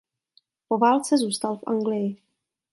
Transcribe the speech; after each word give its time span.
Po 0.67 0.77
válce 0.77 1.17
zůstal 1.17 1.57
v 1.57 1.63
Anglii. 1.67 2.17